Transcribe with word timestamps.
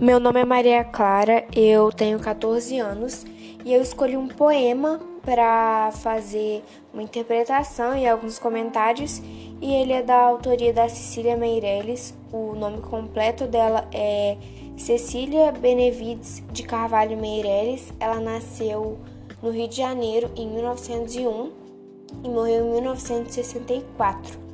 Meu 0.00 0.18
nome 0.18 0.40
é 0.40 0.46
Maria 0.46 0.82
Clara, 0.82 1.44
eu 1.54 1.92
tenho 1.92 2.18
14 2.18 2.78
anos 2.78 3.26
e 3.66 3.74
eu 3.74 3.82
escolhi 3.82 4.16
um 4.16 4.28
poema 4.28 4.98
para 5.22 5.92
fazer 5.92 6.64
uma 6.90 7.02
interpretação 7.02 7.94
e 7.94 8.08
alguns 8.08 8.38
comentários, 8.38 9.20
e 9.60 9.70
ele 9.74 9.92
é 9.92 10.02
da 10.02 10.18
autoria 10.18 10.72
da 10.72 10.88
Cecília 10.88 11.36
Meirelles. 11.36 12.14
O 12.32 12.54
nome 12.54 12.80
completo 12.80 13.46
dela 13.46 13.86
é 13.92 14.38
Cecília 14.74 15.52
Benevides 15.52 16.42
de 16.50 16.62
Carvalho 16.62 17.18
Meirelles. 17.18 17.92
Ela 18.00 18.20
nasceu 18.20 18.96
no 19.42 19.50
Rio 19.50 19.68
de 19.68 19.76
Janeiro 19.76 20.30
em 20.34 20.48
1901 20.48 21.52
e 22.24 22.28
morreu 22.30 22.64
em 22.64 22.70
1964. 22.70 24.49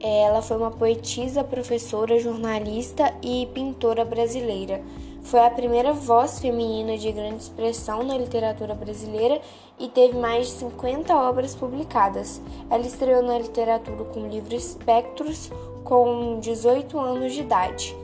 Ela 0.00 0.40
foi 0.42 0.56
uma 0.56 0.70
poetisa, 0.70 1.42
professora, 1.42 2.18
jornalista 2.20 3.12
e 3.22 3.46
pintora 3.52 4.04
brasileira. 4.04 4.80
Foi 5.22 5.40
a 5.40 5.50
primeira 5.50 5.92
voz 5.92 6.38
feminina 6.38 6.96
de 6.96 7.10
grande 7.10 7.42
expressão 7.42 8.02
na 8.02 8.16
literatura 8.16 8.74
brasileira 8.74 9.40
e 9.78 9.88
teve 9.88 10.16
mais 10.16 10.46
de 10.46 10.52
50 10.54 11.14
obras 11.14 11.54
publicadas. 11.54 12.40
Ela 12.70 12.86
estreou 12.86 13.22
na 13.22 13.38
literatura 13.38 14.04
com 14.04 14.20
o 14.20 14.28
livro 14.28 14.54
Espectros 14.54 15.50
com 15.84 16.38
18 16.40 16.98
anos 16.98 17.34
de 17.34 17.40
idade. 17.40 17.96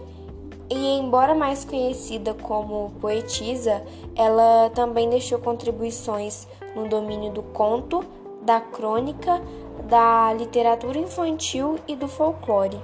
E 0.68 0.98
embora 0.98 1.34
mais 1.34 1.64
conhecida 1.64 2.34
como 2.34 2.92
poetisa, 3.00 3.82
ela 4.16 4.70
também 4.74 5.08
deixou 5.08 5.38
contribuições 5.38 6.48
no 6.74 6.88
domínio 6.88 7.30
do 7.30 7.42
conto, 7.42 8.04
da 8.44 8.60
crônica, 8.60 9.40
da 9.88 10.32
literatura 10.34 10.98
infantil 10.98 11.78
e 11.88 11.96
do 11.96 12.06
folclore. 12.06 12.80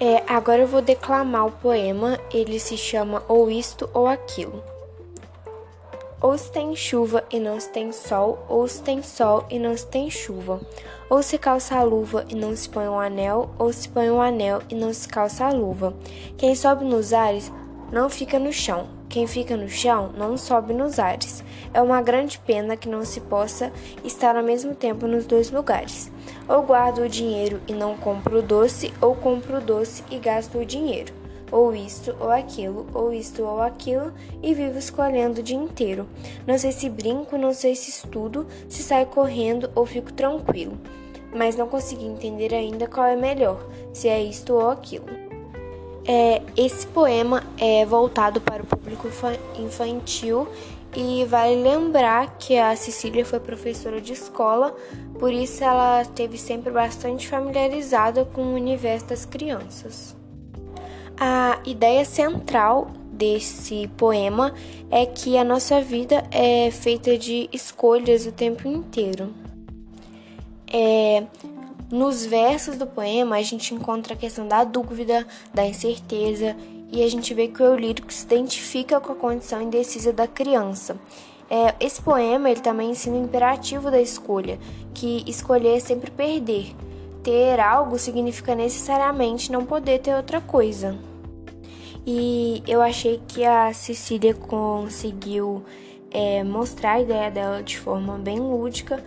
É, 0.00 0.22
agora 0.26 0.62
eu 0.62 0.66
vou 0.66 0.80
declamar 0.80 1.46
o 1.46 1.52
poema, 1.52 2.18
ele 2.32 2.58
se 2.58 2.76
chama 2.76 3.22
Ou 3.28 3.50
Isto 3.50 3.88
ou 3.92 4.06
Aquilo. 4.06 4.62
Ou 6.22 6.36
se 6.36 6.50
tem 6.50 6.74
chuva 6.74 7.22
e 7.30 7.38
não 7.38 7.60
se 7.60 7.68
tem 7.68 7.92
sol, 7.92 8.38
ou 8.48 8.66
se 8.66 8.82
tem 8.82 9.02
sol 9.02 9.44
e 9.50 9.58
não 9.58 9.76
se 9.76 9.86
tem 9.86 10.10
chuva. 10.10 10.60
Ou 11.08 11.22
se 11.22 11.38
calça 11.38 11.76
a 11.76 11.82
luva 11.82 12.24
e 12.28 12.34
não 12.34 12.54
se 12.54 12.68
põe 12.68 12.88
um 12.88 13.00
anel, 13.00 13.50
ou 13.58 13.72
se 13.72 13.88
põe 13.88 14.10
um 14.10 14.20
anel 14.20 14.60
e 14.68 14.74
não 14.74 14.92
se 14.92 15.08
calça 15.08 15.44
a 15.44 15.52
luva. 15.52 15.94
Quem 16.36 16.54
sobe 16.54 16.84
nos 16.84 17.12
ares 17.12 17.50
não 17.90 18.08
fica 18.08 18.38
no 18.38 18.52
chão. 18.52 18.99
Quem 19.10 19.26
fica 19.26 19.56
no 19.56 19.68
chão 19.68 20.12
não 20.16 20.38
sobe 20.38 20.72
nos 20.72 21.00
ares. 21.00 21.42
É 21.74 21.82
uma 21.82 22.00
grande 22.00 22.38
pena 22.38 22.76
que 22.76 22.88
não 22.88 23.04
se 23.04 23.20
possa 23.20 23.72
estar 24.04 24.36
ao 24.36 24.42
mesmo 24.42 24.72
tempo 24.72 25.04
nos 25.08 25.26
dois 25.26 25.50
lugares. 25.50 26.08
Ou 26.48 26.62
guardo 26.62 26.98
o 26.98 27.08
dinheiro 27.08 27.60
e 27.66 27.72
não 27.72 27.96
compro 27.96 28.38
o 28.38 28.42
doce, 28.42 28.94
ou 29.00 29.16
compro 29.16 29.56
o 29.56 29.60
doce 29.60 30.04
e 30.12 30.18
gasto 30.20 30.58
o 30.58 30.64
dinheiro. 30.64 31.12
Ou 31.50 31.74
isto 31.74 32.14
ou 32.20 32.30
aquilo, 32.30 32.86
ou 32.94 33.12
isto 33.12 33.42
ou 33.42 33.60
aquilo, 33.60 34.12
e 34.40 34.54
vivo 34.54 34.78
escolhendo 34.78 35.40
o 35.40 35.42
dia 35.42 35.56
inteiro. 35.56 36.08
Não 36.46 36.56
sei 36.56 36.70
se 36.70 36.88
brinco, 36.88 37.36
não 37.36 37.52
sei 37.52 37.74
se 37.74 37.90
estudo, 37.90 38.46
se 38.68 38.80
saio 38.80 39.06
correndo 39.06 39.68
ou 39.74 39.84
fico 39.84 40.12
tranquilo. 40.12 40.78
Mas 41.34 41.56
não 41.56 41.66
consegui 41.66 42.06
entender 42.06 42.54
ainda 42.54 42.86
qual 42.86 43.06
é 43.06 43.16
melhor, 43.16 43.58
se 43.92 44.06
é 44.06 44.22
isto 44.22 44.54
ou 44.54 44.70
aquilo. 44.70 45.29
É, 46.04 46.42
esse 46.56 46.86
poema 46.86 47.42
é 47.58 47.84
voltado 47.84 48.40
para 48.40 48.62
o 48.62 48.66
público 48.66 49.08
infantil 49.58 50.48
e 50.96 51.24
vale 51.24 51.56
lembrar 51.56 52.36
que 52.38 52.56
a 52.56 52.74
Cecília 52.74 53.24
foi 53.24 53.38
professora 53.38 54.00
de 54.00 54.12
escola, 54.12 54.74
por 55.18 55.32
isso 55.32 55.62
ela 55.62 56.02
esteve 56.02 56.36
sempre 56.36 56.72
bastante 56.72 57.28
familiarizada 57.28 58.24
com 58.24 58.42
o 58.42 58.54
universo 58.54 59.06
das 59.06 59.24
crianças. 59.24 60.16
A 61.18 61.60
ideia 61.66 62.04
central 62.04 62.90
desse 63.12 63.86
poema 63.96 64.54
é 64.90 65.04
que 65.04 65.36
a 65.36 65.44
nossa 65.44 65.80
vida 65.82 66.24
é 66.30 66.70
feita 66.70 67.18
de 67.18 67.48
escolhas 67.52 68.26
o 68.26 68.32
tempo 68.32 68.66
inteiro. 68.66 69.32
É, 70.72 71.24
nos 71.90 72.24
versos 72.24 72.76
do 72.76 72.86
poema, 72.86 73.36
a 73.36 73.42
gente 73.42 73.74
encontra 73.74 74.14
a 74.14 74.16
questão 74.16 74.46
da 74.46 74.62
dúvida, 74.64 75.26
da 75.52 75.66
incerteza, 75.66 76.56
e 76.92 77.02
a 77.02 77.08
gente 77.08 77.32
vê 77.34 77.48
que 77.48 77.62
o 77.62 77.66
eu 77.66 77.76
lírico 77.76 78.12
se 78.12 78.24
identifica 78.24 79.00
com 79.00 79.12
a 79.12 79.16
condição 79.16 79.62
indecisa 79.62 80.12
da 80.12 80.26
criança. 80.26 80.96
É, 81.48 81.74
esse 81.80 82.00
poema 82.00 82.48
ele 82.48 82.60
também 82.60 82.90
ensina 82.90 83.16
o 83.16 83.24
imperativo 83.24 83.90
da 83.90 84.00
escolha, 84.00 84.58
que 84.94 85.24
escolher 85.26 85.76
é 85.76 85.80
sempre 85.80 86.10
perder. 86.10 86.74
Ter 87.22 87.60
algo 87.60 87.98
significa 87.98 88.54
necessariamente 88.54 89.50
não 89.50 89.66
poder 89.66 89.98
ter 89.98 90.14
outra 90.14 90.40
coisa. 90.40 90.96
E 92.06 92.62
eu 92.66 92.80
achei 92.80 93.20
que 93.28 93.44
a 93.44 93.72
Cecília 93.72 94.32
conseguiu 94.32 95.62
é, 96.10 96.42
mostrar 96.42 96.92
a 96.92 97.00
ideia 97.00 97.30
dela 97.30 97.62
de 97.62 97.78
forma 97.78 98.16
bem 98.16 98.40
lúdica 98.40 99.04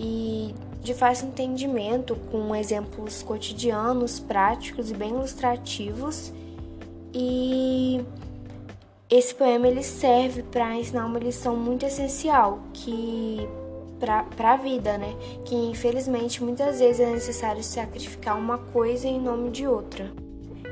e 0.00 0.54
de 0.84 0.92
fácil 0.92 1.28
entendimento, 1.28 2.14
com 2.30 2.54
exemplos 2.54 3.22
cotidianos, 3.22 4.20
práticos 4.20 4.90
e 4.90 4.94
bem 4.94 5.10
ilustrativos. 5.10 6.30
E 7.12 8.04
esse 9.10 9.34
poema 9.34 9.66
ele 9.66 9.82
serve 9.82 10.42
para 10.42 10.76
ensinar 10.76 11.06
uma 11.06 11.18
lição 11.18 11.56
muito 11.56 11.86
essencial 11.86 12.58
que 12.74 13.48
para 13.98 14.52
a 14.52 14.56
vida, 14.56 14.98
né? 14.98 15.14
Que 15.46 15.54
infelizmente 15.54 16.44
muitas 16.44 16.80
vezes 16.80 17.00
é 17.00 17.10
necessário 17.10 17.62
sacrificar 17.62 18.38
uma 18.38 18.58
coisa 18.58 19.08
em 19.08 19.18
nome 19.18 19.50
de 19.50 19.66
outra. 19.66 20.12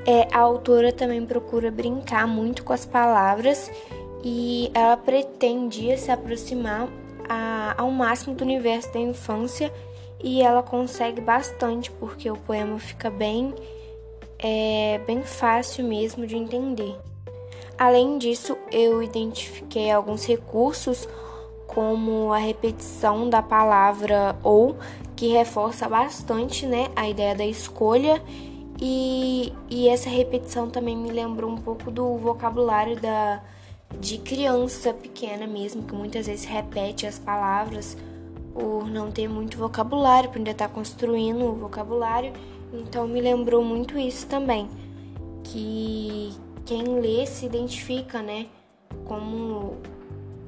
É, 0.06 0.28
a 0.30 0.40
autora 0.40 0.92
também 0.92 1.24
procura 1.24 1.70
brincar 1.70 2.26
muito 2.26 2.64
com 2.64 2.72
as 2.72 2.84
palavras 2.84 3.70
e 4.22 4.70
ela 4.74 4.96
pretendia 4.96 5.96
se 5.96 6.10
aproximar 6.10 6.88
a, 7.28 7.74
ao 7.78 7.90
máximo 7.90 8.34
do 8.34 8.44
universo 8.44 8.92
da 8.92 8.98
infância 8.98 9.72
e 10.22 10.42
ela 10.42 10.62
consegue 10.62 11.20
bastante 11.20 11.90
porque 11.90 12.30
o 12.30 12.36
poema 12.36 12.78
fica 12.78 13.10
bem 13.10 13.54
é 14.38 15.00
bem 15.06 15.22
fácil 15.22 15.84
mesmo 15.84 16.26
de 16.26 16.36
entender. 16.36 16.96
Além 17.78 18.18
disso, 18.18 18.56
eu 18.70 19.02
identifiquei 19.02 19.90
alguns 19.90 20.24
recursos 20.24 21.08
como 21.66 22.32
a 22.32 22.38
repetição 22.38 23.30
da 23.30 23.40
palavra 23.40 24.36
ou 24.42 24.76
que 25.16 25.28
reforça 25.28 25.88
bastante, 25.88 26.66
né, 26.66 26.88
a 26.96 27.08
ideia 27.08 27.34
da 27.34 27.46
escolha 27.46 28.20
e, 28.80 29.52
e 29.70 29.88
essa 29.88 30.10
repetição 30.10 30.68
também 30.68 30.96
me 30.96 31.10
lembrou 31.10 31.50
um 31.50 31.56
pouco 31.56 31.90
do 31.90 32.16
vocabulário 32.16 33.00
da 33.00 33.40
de 34.00 34.18
criança 34.18 34.92
pequena 34.92 35.46
mesmo, 35.46 35.82
que 35.82 35.94
muitas 35.94 36.26
vezes 36.26 36.46
repete 36.46 37.06
as 37.06 37.18
palavras 37.18 37.96
por 38.54 38.90
não 38.90 39.10
ter 39.10 39.28
muito 39.28 39.56
vocabulário, 39.56 40.30
por 40.30 40.38
ainda 40.38 40.50
estar 40.50 40.68
tá 40.68 40.74
construindo 40.74 41.44
o 41.44 41.54
vocabulário. 41.54 42.32
Então 42.72 43.06
me 43.06 43.20
lembrou 43.20 43.62
muito 43.62 43.98
isso 43.98 44.26
também, 44.26 44.68
que 45.44 46.32
quem 46.64 47.00
lê 47.00 47.26
se 47.26 47.44
identifica, 47.46 48.22
né, 48.22 48.46
como 49.04 49.76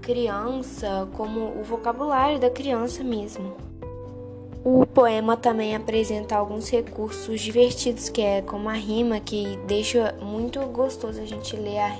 criança, 0.00 1.08
como 1.14 1.60
o 1.60 1.64
vocabulário 1.64 2.38
da 2.38 2.50
criança 2.50 3.02
mesmo. 3.02 3.56
O 4.64 4.86
poema 4.86 5.36
também 5.36 5.76
apresenta 5.76 6.36
alguns 6.36 6.70
recursos 6.70 7.38
divertidos, 7.40 8.08
que 8.08 8.22
é 8.22 8.40
como 8.40 8.70
a 8.70 8.72
rima, 8.72 9.20
que 9.20 9.58
deixa 9.66 10.14
muito 10.22 10.60
gostoso 10.68 11.20
a 11.20 11.26
gente 11.26 11.54
ler 11.54 11.78
a, 11.78 11.98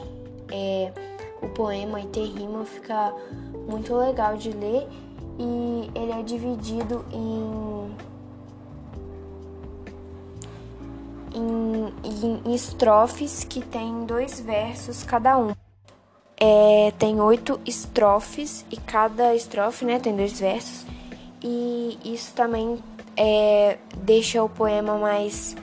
é, 0.50 0.92
o 1.42 1.48
poema 1.48 2.00
e 2.00 2.06
ter 2.06 2.24
rima, 2.24 2.64
fica 2.64 3.14
muito 3.68 3.94
legal 3.94 4.36
de 4.38 4.50
ler 4.50 4.86
e 5.38 5.90
ele 5.94 6.12
é 6.12 6.22
dividido 6.22 7.04
em, 7.12 7.96
em, 11.34 12.42
em 12.44 12.54
estrofes 12.54 13.44
que 13.44 13.60
tem 13.60 14.04
dois 14.04 14.40
versos 14.40 15.02
cada 15.02 15.36
um. 15.36 15.54
É, 16.36 16.92
tem 16.98 17.20
oito 17.20 17.60
estrofes 17.64 18.64
e 18.70 18.76
cada 18.76 19.34
estrofe 19.34 19.84
né, 19.84 19.98
tem 19.98 20.14
dois 20.14 20.38
versos. 20.38 20.84
E 21.42 21.98
isso 22.04 22.32
também 22.34 22.78
é, 23.16 23.78
deixa 23.98 24.42
o 24.42 24.48
poema 24.48 24.96
mais 24.96 25.56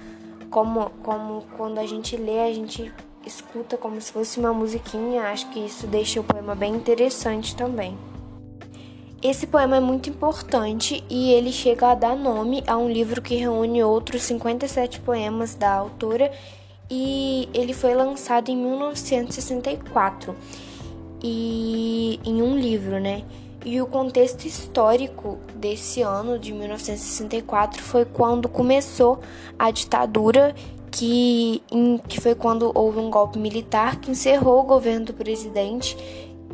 como, 0.49 0.89
como 1.03 1.43
quando 1.57 1.79
a 1.79 1.85
gente 1.85 2.15
lê 2.17 2.39
a 2.39 2.53
gente 2.53 2.93
escuta 3.25 3.77
como 3.77 3.99
se 4.01 4.11
fosse 4.11 4.39
uma 4.39 4.53
musiquinha. 4.53 5.23
Acho 5.23 5.49
que 5.49 5.59
isso 5.59 5.87
deixa 5.87 6.19
o 6.19 6.23
poema 6.23 6.55
bem 6.55 6.73
interessante 6.73 7.55
também 7.55 7.97
esse 9.21 9.45
poema 9.45 9.77
é 9.77 9.79
muito 9.79 10.09
importante 10.09 11.03
e 11.09 11.31
ele 11.31 11.51
chega 11.51 11.91
a 11.91 11.95
dar 11.95 12.15
nome 12.15 12.63
a 12.65 12.75
um 12.75 12.89
livro 12.89 13.21
que 13.21 13.35
reúne 13.35 13.83
outros 13.83 14.23
57 14.23 14.99
poemas 15.01 15.53
da 15.53 15.71
autora 15.73 16.31
e 16.89 17.47
ele 17.53 17.71
foi 17.73 17.93
lançado 17.93 18.49
em 18.49 18.57
1964 18.57 20.35
e 21.23 22.19
em 22.25 22.41
um 22.41 22.57
livro, 22.57 22.99
né? 22.99 23.23
E 23.63 23.79
o 23.79 23.85
contexto 23.85 24.45
histórico 24.45 25.37
desse 25.55 26.01
ano 26.01 26.39
de 26.39 26.51
1964 26.51 27.81
foi 27.83 28.05
quando 28.05 28.49
começou 28.49 29.19
a 29.57 29.69
ditadura 29.69 30.55
que, 30.89 31.61
em, 31.71 31.99
que 31.99 32.19
foi 32.19 32.33
quando 32.33 32.71
houve 32.73 32.99
um 32.99 33.11
golpe 33.11 33.37
militar 33.37 33.97
que 34.01 34.09
encerrou 34.09 34.61
o 34.61 34.63
governo 34.63 35.05
do 35.05 35.13
presidente, 35.13 35.95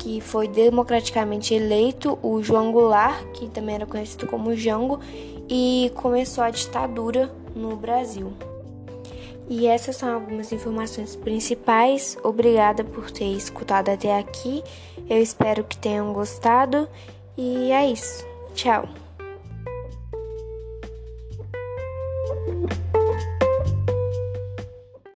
que 0.08 0.22
foi 0.22 0.48
democraticamente 0.48 1.52
eleito, 1.52 2.18
o 2.22 2.42
João 2.42 2.72
Goulart, 2.72 3.26
que 3.34 3.46
também 3.50 3.74
era 3.74 3.84
conhecido 3.84 4.26
como 4.26 4.56
Jango, 4.56 5.00
e 5.46 5.92
começou 5.96 6.42
a 6.42 6.48
ditadura 6.48 7.30
no 7.54 7.76
Brasil. 7.76 8.32
E 9.50 9.66
essas 9.66 9.96
são 9.96 10.14
algumas 10.14 10.50
informações 10.50 11.14
principais. 11.14 12.16
Obrigada 12.24 12.82
por 12.84 13.10
ter 13.10 13.26
escutado 13.32 13.90
até 13.90 14.18
aqui. 14.18 14.64
Eu 15.10 15.20
espero 15.20 15.62
que 15.62 15.76
tenham 15.76 16.10
gostado. 16.14 16.88
E 17.36 17.70
é 17.70 17.90
isso. 17.90 18.24
Tchau. 18.54 18.88